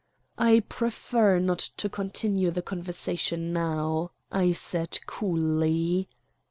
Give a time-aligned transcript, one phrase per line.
[0.39, 6.09] "I prefer not to continue the conversation now," I said coolly.